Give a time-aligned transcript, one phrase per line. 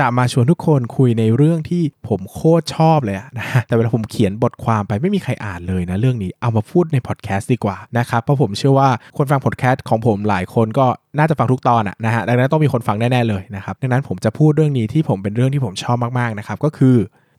[0.00, 10.86] จะมาชวนทุกคนคุยในเรื่องที่ผมโคตรชอบเลยอะนะแต่เวลาผมเขียนบทความไปไม่มีใครอ่านเลยนะเรื่องนี้เอามาพูดในพอดแคสต์ดีกว่านะครับเพราะผมเชื่อว่าคนฟังพอดแคสต์ของผมหลายคนก็
[11.18, 16.96] น่าจะฟังทุกตอนอะนะฮะดังนั้นต้องมีคนฟังแน่ๆเลยนะครับดังนั้นผมจะพูดเรื่องนี้ที่ผมเป็นเรื่องที่ผมชอบมากๆนะครับก็คือ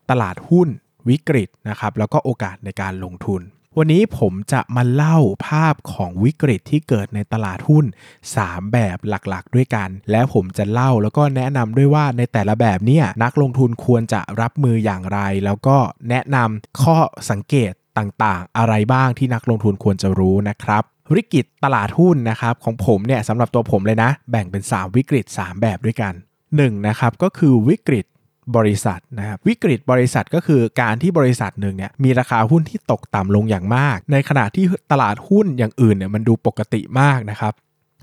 [0.09, 0.67] ตลาดหุ้น
[1.09, 3.41] วิกฤตนะครับแล้วก็โอกาสในการลงทุน
[3.77, 5.17] วันนี้ผมจะมาเล่า
[5.47, 7.85] ภาพของวิกฤตที่เกิดในตลาดหุ้น
[8.29, 15.77] 3 แบบหลักๆ ด้วยกัน และผมจะเล่าแล้วก็แนะนำด้วยว่าในแต่ละแบบเนี่ยนักลงทุนควรจะรับมืออย่างไร แล้วก็
[16.09, 16.97] แนะนำข้อ
[17.29, 26.13] สังเกตต่างๆ อะไรบ้างที่นักลงทุนควรจะรู้นะครับวิกฤตตลาดหุ้นนะครับของผมเนี่ยสำหรับตัวผมเลยนะ แบ่งเป็น 3 วิกฤต 3 แบบด้วยกัน
[26.49, 28.05] 1นะครับก็คือวิกฤต
[28.57, 37.53] บริษัทนะครับวิกฤตบริษัทก็คือการที่บริษัทหนึ่งเนี่ยมีราคาหุ้นที่ตกต่ำลงอย่างมาก ในขณะที่ตลาดหุ้นอย่างอื่นเนี่ยมันดูปกติมากนะครับ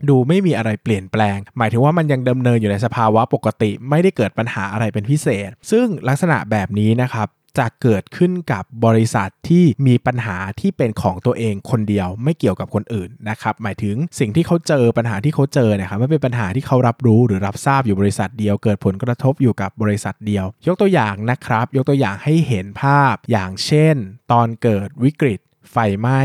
[0.09, 7.29] ดูไม่มีอะไรเปลี่ยนแปลง หมายถึงว่ามันยังดำเนินอยู่ในสภาวะปกติ ไม่ได้เกิดปัญหาอะไรเป็นพิเศษ ซึ่งลักษณะแบบนี้นะครับ
[7.59, 23.97] จะเกิดขึ้นกับบริษัทที่มีปัญหาที่เป็นของตัวเองคนเดียวไม่เกี่ยวกับคนอื่นนะครับหมายถึงสิ่งที่เขาเจอปัญหาที่เขาเจอเนี่ยครับไม่เป็นปัญหาที่เขารับรู้หรือรับทราบอยู่บริษัทเดียว เกิดผลกระทบอยู่กับบริษัทเดียว ยกตัวอย่างนะครับ ยกตัวอย่างให้เห็นภาพอย่างเช่น
[24.33, 26.21] ตอนเกิดวิกฤตไฟไหม้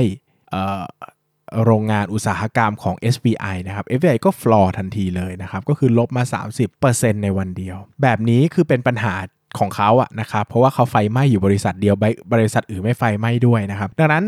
[1.66, 6.24] โรงงานอุตสาหกรรมของ SBI นะครับ SBI ก็ฟลอร์ทันทีเลยนะครับ ก็คือลบมา
[6.74, 9.14] 30%ในวันเดียว แบบนี้คือเป็นปัญหา
[9.60, 11.96] ของเขาอะนะครับเพราะว่าเขาไฟไหม้อยู่บริษัทเดียว
[12.34, 14.24] บริษัทอื่นไม่ไฟไหม้ด้วยนะครับดังนั้น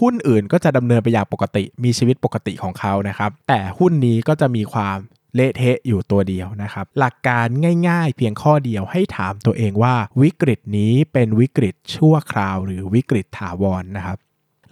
[0.00, 4.98] หุ้นอื่นก็จะดำเนินไปอย่างปกติมีชีวิตปกติของเขานะครับ แต่หุ้นนี้ก็จะมีความ
[5.34, 7.46] เละเทะอยู่ตัวเดียวนะครับ หลักการ
[7.88, 14.16] ง่ายๆ เพียงข้อเดียวให้ถามตัวเองว่าวิกฤตนี้เป็นวิกฤตชั่วคราว หรือวิกฤตถาวรนนะครับ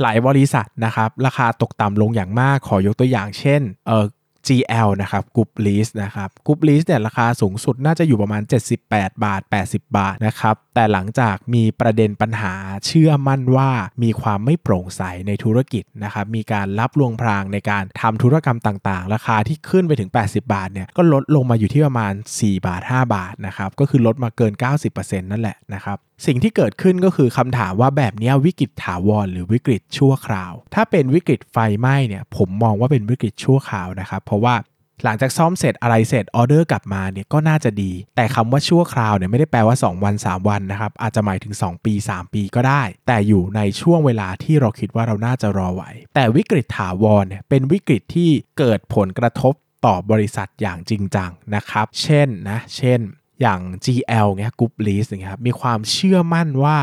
[0.02, 4.04] หลายบริษัทนะครับ ราคาตกต่ำลงอย่างมากขอยกตัวอย่างเช่นเออ
[4.46, 8.42] GL นะครับกรุ๊ปลีสนะครับกรุ๊ปลีสเนี่ยราคาสูงสุดน่าจะอยู่ประมาณ
[8.82, 12.54] 78 บาท 80 บาทนะครับแต่หลังจากมีประเด็นปัญหา
[12.86, 13.70] เชื่อมั่นว่า
[14.02, 24.52] มีความไม่โปร่งใสในธุรกิจนะครับมีการรับลวงพรางในการทำธุรกรรมต่างๆ ราคาที่ขึ้นไปถึง 80 บาทเนี่ยก็ลดลงมาอยู่ที่ประมาณ 4 บาท 5 บาทนะครับก็คือลดมาเกิน
[24.92, 34.56] 90%นั่นแหละนะครับ สิ่งที่เกิดขึ้นก็คือคำถามว่าแบบนี้วิกฤตถาวรหรือวิกฤตชั่วคราว ถ้าเป็นวิกฤตไฟไหม้เนี่ยผมมองว่าเป็นวิกฤตชั่วคราวนะครับเพราะว่า
[35.04, 45.82] หลังจากซ่อมเสร็จอะไรเสร็จออเดอร์กลับมาเนี่ยก็น่าจะดี แต่คำว่าชั่วคราวเนี่ยไม่ได้แปลว่า 2 วัน 3 วันนะครับอาจจะหมายถึง 2 ปี 3 ปีก็ได้ แต่อยู่ในช่วงเวลาที่เราคิดว่าเราน่าจะรอไหว
[46.14, 49.54] แต่วิกฤตถาวรเนี่ยเป็นวิกฤตที่เกิดผลกระทบ
[49.86, 53.00] ต่อบริษัทอย่างจริงจังนะครับ เช่นนะ เช่น
[53.42, 56.78] อย่าง GL เงี้ยกรุ๊ปลีสอย่างเงี้ยครับมีความเชื่อมั่นว่า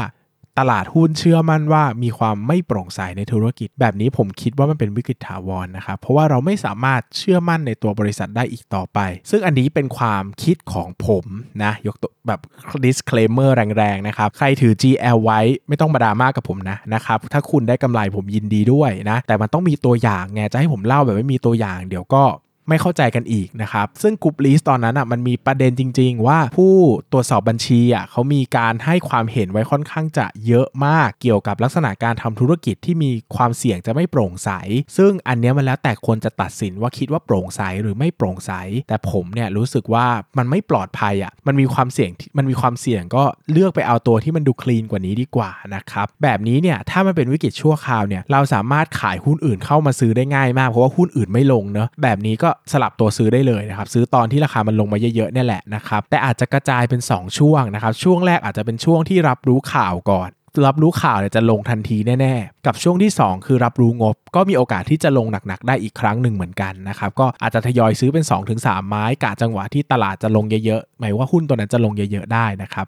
[0.59, 8.99] ตลาดหุ้นเชื่อมั่นว่ามีความไม่โปร่งใสในธุรกิจ แบบนี้ผมคิดว่ามันเป็นวิกฤตถาวรนนะครับ เพราะว่าเราไม่สามารถเชื่อมั่นในตัวบริษัทได้อีกต่อไป
[9.29, 11.25] ซึ่งอันนี้เป็นความคิดของผม
[11.63, 12.39] นะ ยกตัวแบบ
[12.85, 22.23] disclaimer แรงๆนะครับ ใครถือ GL ไว้ไม่ต้องมาดราม่ากับผมนะนะครับ ถ้าคุณได้กำไรผมยินดีด้วยนะ แต่มันต้องมีตัวอย่างไงจะให้ผมเล่าแบบไม่มีตัวอย่าง เดี๋ยวก็
[22.69, 26.75] ไม่เข้าใจกันอีกนะครับ ซึ่งกรุ๊ปลีสตอนนั้นอะมันมีประเด็นจริง ๆ ว่าผู้
[27.11, 34.49] ตรวจสอบบัญชีอะเขามีการให้ความเห็นไว้ค่อนข้างจะเยอะมากเกี่ยวกับลักษณะการทำธุรกิจที่มีความเสี่ยงจะไม่โปร่งใส
[34.97, 38.51] ซึ่งอันนี้มันแล้วแต่คนจะตัดสินว่าคิดว่าโปร่งใสหรือไม่โปร่งใส
[38.87, 40.05] แต่ผมเนี่ยรู้สึกว่า
[40.37, 60.29] มันไม่ปลอดภัยอะมันมีความเสี่ยงมันมีความเสี่ยงก็เลือกไปเอาตัวที่มันดูคลีนกว่านี้ดีกว่านะครับแบบนี้เนี่ยถ้ามันเป็นวิกฤตชั่วคราวเนี่ยเราสามารถขายหุ้นอื่นเข้ามาซื้อได้ง่ายมากเพราะว่าหุ้นอื่นไม่ลงเนอะแบบนี้ก็สลับตัวซื้อได้เลยนะครับซื้อตอนที่ราคามันลงมาเยอะๆนี่แหละนะครับแต่อาจจะกระจายเป็น 2 ช่วงนะครับช่วงแรกอาจจะเป็นช่วงที่รับรู้ข่าวก่อน
[60.67, 68.23] รับรู้ข่าวเนี่ยจะลงทันทีแน่ๆ กับช่วงที่ 2 คือรับรู้งบ ก็มีโอกาสที่จะลงหนักๆ ได้อีกครั้งหนึ่งเหมือนกันนะครับก็อาจจะทยอยซื้อเป็น
[68.55, 72.85] 2-3 ไม้กะจังหวะที่ตลาดจะลงเยอะๆหมายว่าหุ้นตัวนั้นจะลงเยอะๆได้นะครับ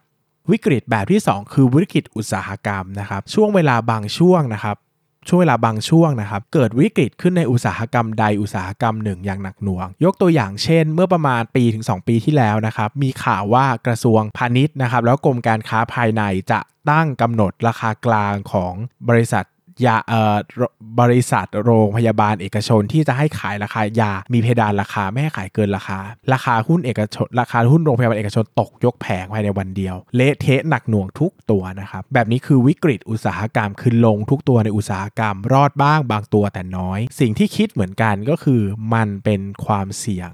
[0.51, 4.77] วิกฤตแบบที่ 2 คือวิกฤตอุตสาหกรรมนะครับช่วงเวลาบางช่วงนะครับ
[5.27, 16.59] ช่วงเวลาบางช่วงนะครับ เกิดวิกฤตขึ้นในอุตสาหกรรมใดอุตสาหกรรมหนึ่งอย่างหนักหน่วง ยกตัวอย่างเช่น เมื่อประมาณปีถึง 2 ปีที่แล้วนะครับ มีข่าวว่ากระทรวงพาณิชย์นะครับ แล้วกรมการค้าภายในจะ
[16.91, 18.73] ตั้งกำหนดราคากลางของ
[19.09, 19.45] บริษัท
[19.85, 20.37] ยาเอ่อ
[20.99, 25.99] บริษัทโรงพยาบาลเอกชนที่จะให้ขายราคายามีเพดานราคาไม่ให้ขายเกินราคา
[26.33, 38.61] ราคาหุ้นเอกชน ราคาหุ้นโรงพยาบาลเอกชนตกยกแผงภายในวันเดียว เละเทะหนักหน่วงทุกตัวนะครับแบบนี้คือวิกฤตอุตสาหกรรมคือลงทุกตัวในอุตสาหกรรม รอดบ้างบางตัวแต่น้อย สิ่งที่คิดเหมือนกันก็คือ
[38.93, 40.29] มันเป็นความเสี่ยง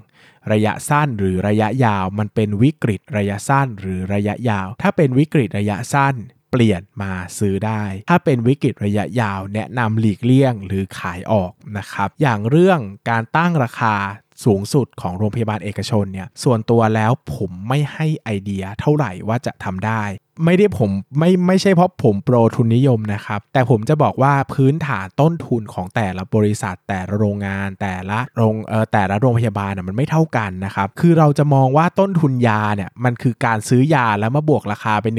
[0.52, 6.14] ระยะสั้นหรือระยะยาว มันเป็นวิกฤตระยะสั้นหรือระยะยาว ถ้าเป็นวิกฤตระยะสั้น
[6.50, 12.80] เปลี่ยนมาซื้อได้ ถ้าเป็นวิกฤตระยะยาวแนะนำหลีกเลี่ยงหรือขายออกนะครับอย่างเรื่อง
[13.10, 13.94] การตั้งราคา
[14.44, 20.02] สูงสุดของโรงพยาบาลเอกชนเนี่ยส่วนตัวแล้วผมไม่ให้ไอเดียเท่าไหร่ว่าจะทำได้
[20.44, 35.12] ไม่ได้ผมไม่ไม่ใช่เพราะผมโปรทุนนิยมนะครับ แต่ผมจะบอกว่าพื้นฐานต้นทุนของแต่ละบริษัท แต่ละโรงงาน แต่ละโรงเอ่อแต่ละโรงพยาบาลน่ะมันไม่เท่ากันนะครับคือเราจะมองว่าต้นทุนยาเนี่ยมันคือการซื้อยาแล้วมาบวกราคาเป็น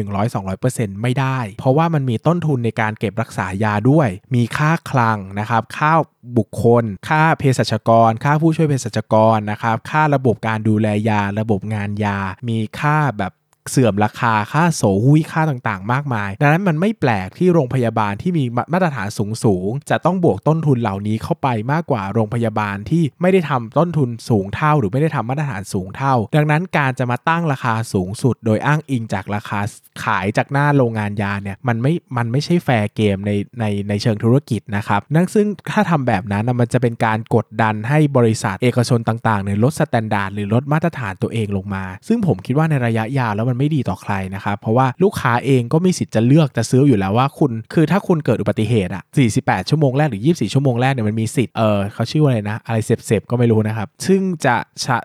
[0.48, 5.94] 100-200%ไม่ได้ เพราะว่ามันมีต้นทุนในการเก็บรักษายาด้วย มีค่าคลังนะครับค่า
[6.38, 12.19] บุคคล ค่าเภสัชกร ค่าผู้ช่วยเภสัชกรนะครับ ค่าระบบการดูแลยา ระบบงานยา
[12.50, 13.31] มีค่าแบบ
[13.69, 18.44] เสื่อมราคาค่าโสหุยค่าต่างๆ มากมาย ดังนั้นมันไม่แปลกที่โรงพยาบาลที่มี
[18.74, 29.60] มาตรฐานสูงๆจะต้องบวกต้นทุนเหล่านี้เข้าไปมากกว่าโรงพยาบาลที่ไม่ได้ทำต้นทุนสูงเท่า หรือไม่ได้ทำมาตรฐานสูงเท่า ดังนั้นการจะมาตั้งราคาสูงสุด โดยอ้างอิงจากราคา
[30.04, 49.03] ขายจากหน้าโรงงานยาเนี่ยมันไม่มันไม่ใช่ fair game ในในในเชิงธุรกิจนะครับนั่นซึ่งถ้าทำแบบนั้นมันจะเป็นการกดดันให้บริษัทเอกชนต่างๆเนี่ยลด standard หรือลดมาตรฐานตัวเองลงมา ซึ่งผมคิดว่าในระยะยาวแล้วมันไม่ดีต่อใครนะครับ เพราะว่าลูกค้าเองก็มีสิทธิ์จะเลือกจะซื้ออยู่แล้วว่าคุณ คือถ้าคุณเกิดอุบัติเหตุอะ
[49.35, 54.97] 48 ชั่วโมงแรกหรือ 24 ชั่วโมงแรกเนี่ยมันมีสิทธิ์เออเขาชื่อว่าอะไรนะ อะไรเสพๆก็ไม่รู้นะครับ ซึ่งจะชะ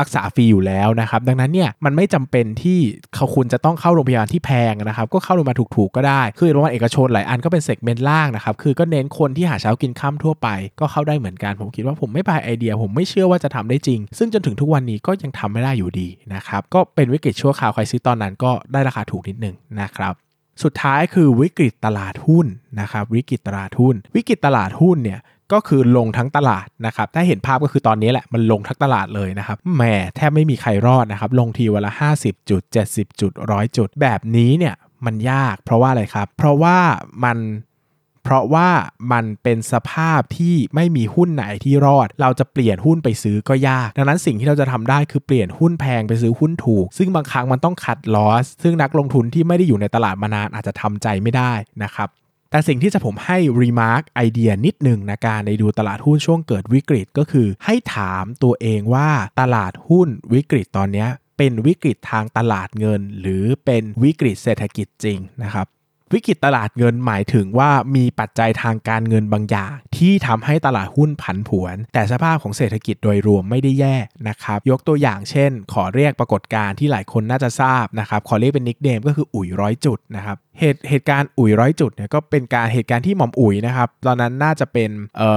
[0.00, 2.78] รักษาฟรีอยู่แล้วนะครับ ดังนั้นเนี่ยมันไม่จำเป็นที่
[3.14, 10.48] เขาคุณจะต้องเข้าโรงพยาบาลที่แพงนะครับ ก็เข้าโรงพยาบาลถูกๆก็ได้ คือโรงพยาบาลเอกชนหลายอันก็เป็น segment ล่างนะครับ คือก็เน้นคนที่หาเช้ากินค่ำทั่วไป
[10.80, 20.14] ก็เข้าได้เหมือนกัน ผมคิดว่าผมไม่ buy idea ผมไม่เชื่อว่าจะทำได้จริง ซึ่งจนถึงทุกวันนี้ก็ยังทำไม่ได้อยู่ดีนะครับ ก็เป็นวิกฤตชั่วคราวใครซื้อตอนนั้นก็ได้ราคาถูกนิดนึงนะครับ
[20.62, 22.46] สุดท้ายคือวิกฤตตลาดหุ้น
[22.80, 25.20] นะครับวิกฤตตลาดหุ้น วิกฤตตลาดหุ้นเนี่ย
[25.52, 29.82] ก็คือลงทั้งตลาดนะครับ ถ้าเห็นภาพก็คือตอนนี้แหละมันลงทั้งตลาดเลยนะครับแหม
[30.16, 34.74] แทบไม่มีใครรอดนะครับ ลงทีวันละ 50 จุด 70 จุด100จุด แบบนี้เนี่ย
[35.06, 36.78] มันยากเพราะว่าอะไรครับ เพราะว่า
[37.24, 37.38] มัน
[38.24, 38.68] เพราะว่า
[39.12, 51.52] มันเป็นสภาพที่ไม่มีหุ้นไหนที่รอด เราจะเปลี่ยนหุ้นไปซื้อก็ยาก ดังนั้นสิ่งที่เราจะทำได้คือเปลี่ยนหุ้นแพงไปซื้อหุ้นถูก ซึ่งบางครั้งมันต้องคัดลอส ซึ่งนักลงทุนที่ไม่ได้อยู่ในตลาดมานานอาจจะทำใจไม่ได้
[51.82, 52.08] นะครับ
[52.50, 59.08] แต่สิ่งที่จะผมให้ remark ไอเดียนิดหนึ่งนะการในดูตลาดหุ้นช่วงเกิดวิกฤตก็คือ ให้ถามตัวเองว่า
[59.40, 61.06] ตลาดหุ้นวิกฤตตอนนี้
[61.38, 65.66] เป็นวิกฤตทางตลาดเงิน หรือเป็นวิกฤตเศรษฐกิจจริงนะครับ
[66.14, 73.96] วิกฤตตลาดเงินหมายถึงว่ามีปัจจัยทางการเงินบางอย่าง ที่ทำให้ตลาดหุ้นผันผวน แต่สภาพของเศรษฐกิจโดยรวมไม่ได้แย่
[74.28, 85.30] นะครับ ยกตัวอย่างเช่น ขอเรียกปรากฏการณ์ที่หลายคนน่าจะทราบนะครับ ขอเรียกเป็น nickname ก็คืออุ๋ยร้อยจุดนะครับเหตุเหตุการณ์อุ๋ยร้อยจุดเนี่ยก็เป็นการเหตุการณ์ที่หม่อมอุ๋ยนะครับตอนนั้นน่าจะเป็นเอ่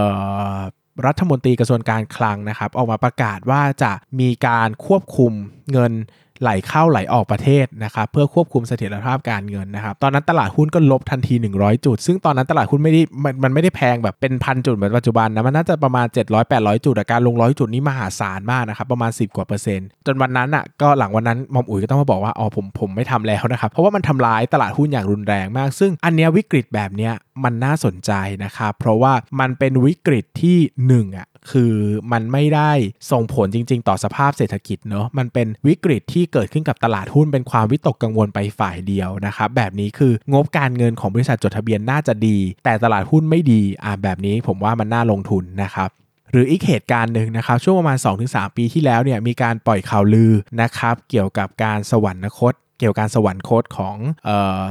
[0.54, 0.58] อ
[1.06, 5.32] รัฐมนตรีกระทรวงการคลังนะครับ ออกมาประกาศว่าจะมีการควบคุม
[5.72, 5.94] เงิน
[6.42, 16.06] ไหลเข้าไหลออกประเทศนะครับเพื่อควบคุมเสถียรภาพการเงินนะครับตอนนั้นตลาดหุ้นก็ลบทันที 100 จุด ซึ่งตอนนั้นตลาดหุ้นไม่ได้มันมันไม่ได้แพงแบบเป็นพันจุดเหมือนปัจจุบันนะมันน่าจะประมาณ
[16.46, 28.12] 700-800 จุดแต่การลงร้อยจุดนี้มหาศาลมากนะครับประมาณ 10 กว่าเปอร์เซ็นต์จนวันนั้นอะก็หลังวันนั้นมอมอุ๋ยก็ต้องมาบอกว่าอ๋อผมผมไม่ทำแล้วนะครับเพราะว่ามันทำลายตลาดหุ้นอย่างรุนแรงมาก ซึ่งอันเนี้ยวิกฤตแบบเนี้ยมันน่าสนใจ
[28.44, 30.58] นะครับเพราะว่ามันเป็นวิกฤตที่
[31.06, 31.74] 1อะ คือ
[32.12, 32.72] มันไม่ได้
[33.12, 45.90] ส่งผลจริง ๆ ต่อสภาพเศรษฐกิจเนาะมันเป็นวิกฤตที่เกิดขึ้นกับตลาดหุ้นเป็นความวิตกกังวลไปฝ่ายเดียวนะครับแบบนี้คืองบการเงินของบริษัทจดทะเบียนน่าจะดี แต่ตลาดหุ้นไม่ดีอ่าแบบนี้ผมว่ามันน่าลงทุนนะครับ
[46.32, 54.64] หรืออีกเหตุการณ์หนึ่งนะครับ ช่วงประมาณ 2-3 ปีที่แล้วเนี่ยมีการปล่อยข่าวลือนะครับ เกี่ยวกับการสวรรคต เกี่ยวกับการสวรรคตของเอ่อ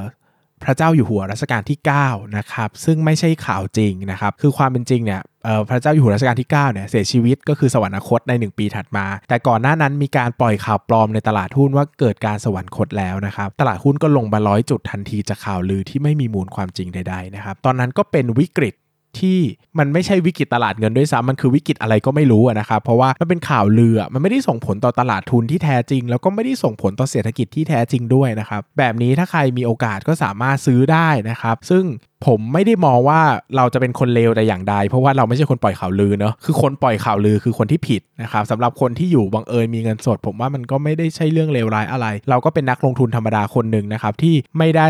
[0.64, 5.20] พระเจ้าอยู่หัวรัชกาลที่9นะครับซึ่งไม่ใช่ข่าวจริงนะครับคือความเป็นจริงเนี่ย
[5.68, 18.74] พระเจ้าอยู่หัวรัชกาลที่9เนี่ยเสียชีวิตก็คือสวรรคตใน 1 ปีถัดมา แต่ก่อนหน้านั้นมีการปล่อยข่าวปลอมในตลาดหุ้นว่าเกิดการสวรรคตแล้วนะครับตลาดหุ้นก็ลงมาร้อยจุดทันทีจากข่าวลือที่ไม่มีมูลความจริงใดๆนะครับตอนนั้นก็เป็นวิกฤต
[19.20, 19.38] ที่
[19.78, 31.84] มันไม่ใช่วิกฤตตลาดเงินด้วยซ้ำมันคือวิกฤตอะไรก็ไม่รู้นะครับเพราะว่ามันเป็นข่าวลือมันไม่ได้ส่งผลต่อตลาดทุนที่แท้จริง แล้วก็ไม่ได้ส่งผลต่อเศรษฐกิจที่แท้จริงด้วยนะครับแบบนี้ถ้าใครมีโอกาสก็สามารถซื้อได้นะครับ ซึ่ง
[32.26, 33.20] ผมไม่ได้มองว่า
[33.56, 44.88] เราจะเป็นคนเลวแต่อย่างใด เพราะว่าเราไม่ใช่คนปล่อยข่าวลือเนาะคือคนปล่อยข่าวลือคือคนที่ผิดนะครับสำหรับคนที่อยู่บังเอิญมีเงินสด ผมว่ามันก็ไม่ได้ใช่เรื่องเลวร้ายอะไร เราก็เป็นนักลงทุนธรรมดาคนหนึ่งนะครับที่ไม่ได้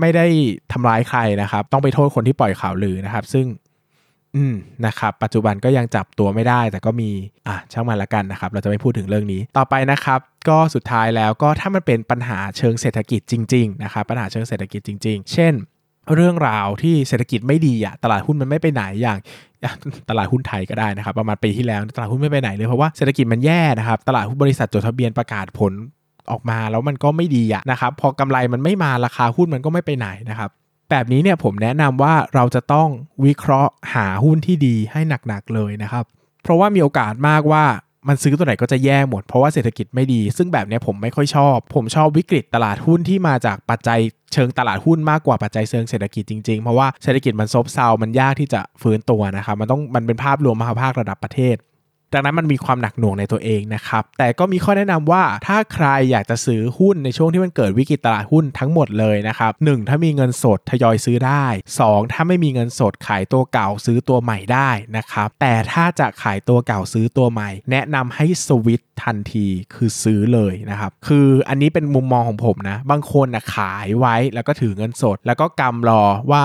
[0.00, 0.26] ไม่ได้
[0.72, 3.46] ทำร้ายใครนะครับ ต้องไปโทษคนที่ปล่อยข่าวลือนะครับ ซึ่ง
[4.36, 4.54] อืม
[4.86, 7.10] นะครับ ปัจจุบันก็ยังจับตัวไม่ได้ แต่ก็มี
[7.46, 15.54] อะช่างมันละกันนะครับ เราจะไม่พูดถึงเรื่องนี้ ต่อไปนะครับ ก็สุดท้ายแล้วก็ถ้ามันเป็นปัญหาเชิงเศรษฐกิจจริง ๆ นะครับ ปัญหาเชิงเศรษฐกิจจริง ๆ เช่น
[16.14, 19.18] เรื่องราวที่เศรษฐกิจไม่ดีอะตลาดหุ้นมันไม่ไปไหนอย่าง
[20.10, 25.72] ตลาดหุ้นไทยก็ได้นะครับ ประมาณปีที่แล้วตลาดหุ้นไม่ไปไหนเลยเพราะว่าเศรษฐกิจมันแย่นะครับ ตลาดหุ้นบริษัทจดทะเบียนประกาศผล
[26.32, 30.50] ออกมาแล้วมันก็ไม่ดีอะนะครับพอกำไรมันไม่มาราคาหุ้นมันก็ไม่ไปไหนนะครับ
[30.90, 32.88] แบบนี้เนี่ยผมแนะนำว่าเราจะต้อง
[33.24, 36.04] วิเคราะห์หาหุ้นที่ดีให้หนักๆเลยนะครับ
[36.42, 37.64] เพราะว่ามีโอกาสมากว่า
[38.08, 43.98] มันซื้อตัวไหนก็จะแย่หมดเพราะว่าเศรษฐกิจไม่ดี ซึ่งแบบนี้ผมไม่ค่อยชอบ ผมชอบวิกฤตตลาดหุ้นที่มาจากปัจจัย
[44.32, 51.56] เชิงตลาดหุ้นมากกว่าปัจจัยเชิงเศรษฐกิจจริงๆ เพราะว่าเศรษฐกิจมันซบเซา มันยากที่จะฟื้นตัวนะครับ มันต้องมันเป็นภาพรวมมหาภาคระดับประเทศ
[52.12, 61.46] ดังนั้นมันมีความหนักหน่วงในตัวเองนะครับ แต่ก็มีข้อแนะนำว่าถ้าใครอยากจะซื้อหุ้นในช่วงที่มันเกิดวิกฤตตลาดหุ้นทั้งหมดเลยนะครับหถ้ามีเงินสดทยอยซื้อได้
[61.82, 76.44] 2 ถ้าไม่มีเงินสดขายตัวเก่าซื้อตัวใหม่ได้นะครับ แต่ถ้าจะขายตัวเก่าซื้อตัวใหม่ แนะนำให้สวิตทันทีคือซื้อเลยนะครับ คืออันนี้เป็นมุมมองของผมนะ บางคนนะขายไว้แล้วก็ถือเงินสด แล้วก็กำรอว่า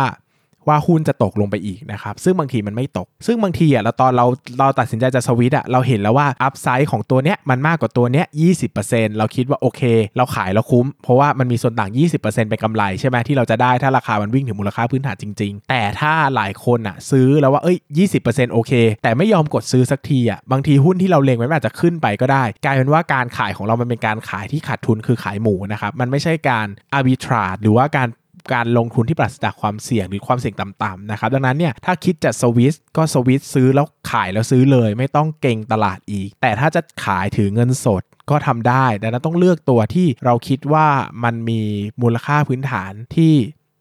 [0.67, 4.25] ว่าหุ้นจะตกลงไปอีกนะครับซึ่งบางทีมันไม่ตก ซึ่งบางทีอะเราตอนเรา
[4.59, 8.25] เราตัดสินใจจะสวิตอะเราเห็นแล้วว่าอัพไซด์ของตัวเนี้ยมันมากกว่าตัวเนี้ย
[8.71, 9.81] 20%เราคิดว่าโอเค
[10.17, 11.91] เราขายแล้วคุ้ม เพราะว่ามันมีส่วนต่าง
[12.21, 17.77] 20%เป็นกำไรใช่ไหมที่เราจะได้ถ้าราคามันวิ่งถึงมูลค่าพื้นฐานจริง ๆ แต่ถ้าหลายคนอะซื้อแล้วว่าเอ้ย
[18.15, 18.71] 20%โอเค
[19.03, 28.07] แต่ไม่ยอมกดซื้อสักทีอะบางทีหุ้นที่เราเล็งไว้อาจจะขึ้นไปก็ได้ กลายเป็นว่าการขายของเรามันเป็นการขายที่ขาดทุนคือขายหมูนะครับมันไม่ใช่การอาร์บิทราดหรือว่าการ
[28.53, 40.87] การลงทุนที่ปราศจากความเสี่ยงหรือความเสี่ยงต่ำๆนะครับดังนั้นเนี่ยถ้าคิดจะสวิสก็สวิสซื้อแล้วขายแล้วซื้อเลย ไม่ต้องเก่งตลาดอีก แต่ถ้าจะขายถือเงินสดก็ทำได้ดังนั้นต้องเลือกตัวที่เราคิดว่า
[41.23, 41.61] มันมี
[42.01, 43.33] มูลค่าพื้นฐานที่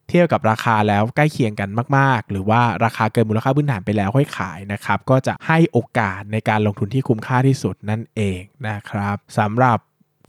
[0.09, 9.78] เทียบกับราคาแล้วใกล้เคียงกันมาก ๆ หรือว่าราคาเกินมูลค่าพื้นฐานไปแล้วค่อยขายนะครับ ก็จะให้โอกาสในการลงทุนที่คุ้มค่าที่สุดนั่นเองนะครับสำหรับ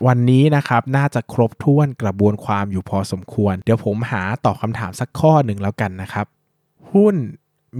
[0.08, 6.26] วันนี้นะครับน่าจะครบถ้วนกระบวนความอยู่พอสมควร เดี๋ยวผมหาตอบคำถามสักข้อหนึ่งแล้วกันนะครับ
[6.94, 7.16] หุ้น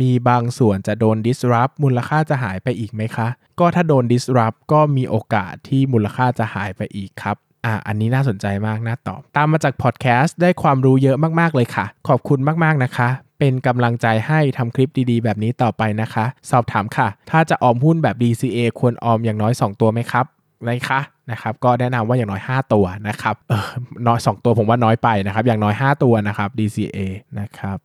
[0.02, 3.28] มีบางส่วนจะโดน disrupt มูลค่าจะหายไปอีกไหมคะ
[3.60, 19.54] ก็ถ้าโดน disrupt ก็มีโอกาสที่มูลค่าจะหายไปอีกครับอ่าอันนี้น่าสนใจมากน่าตอบ ตามมาจากพอดแคสต์ได้ความรู้เยอะมาก ๆ เลยค่ะ ขอบคุณมาก ๆ นะคะ เป็นกำลังใจให้ทำคลิปดีๆ แบบนี้ต่อไปนะคะ สอบถามค่ะ ถ้าจะออมหุ้นแบบ DCA ควรออมอย่างน้อย
[19.68, 20.26] 2 ตัวไหมครับ
[20.66, 21.00] ไรคะ
[21.32, 23.68] นะครับก็แนะนำว่าอย่างน้อย 5 ตัวนะครับเออ
[24.08, 27.00] น้อย 2 ตัวผมว่าน้อยไปนะครับอย่างน้อย 5 ตัวนะครับ DCA
[27.40, 27.78] นะครับ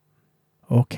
[0.71, 0.97] โอเค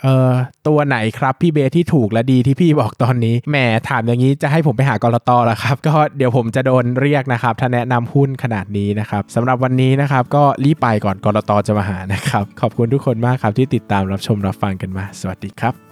[0.00, 0.32] เอ่อ
[0.68, 3.56] ตัวไหนครับพี่เบที่ถูกและดีที่พี่บอกตอนนี้ แหม
[3.88, 15.91] ถามอย่างนี้จะให้ผมไปหากรตอแล้วครับ ก็เดี๋ยวผมจะโดนเรียกนะครับ ถ้าแนะนำหุ้นขนาดนี้นะครับสำหรับวันนี้นะครับ ก็รีบไปก่อนกรตอจะมาหานะครับ ขอบคุณทุกคนมากครับที่ติดตามรับชมรับฟังกันมา สวัสดีครับ